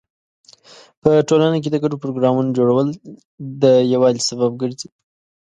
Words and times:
په 1.01 1.11
ټولنه 1.29 1.57
کې 1.63 1.69
د 1.71 1.77
ګډو 1.83 2.01
پروګرامونو 2.03 2.55
جوړول 2.57 2.87
د 3.61 3.65
یووالي 3.93 4.21
سبب 4.29 4.51
ګرځي. 4.61 4.89